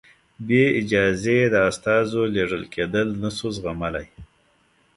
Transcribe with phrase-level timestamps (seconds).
[0.47, 4.07] بې اجازې د استازو لېږل کېدل نه شو زغملای.